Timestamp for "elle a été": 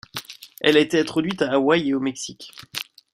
0.61-0.99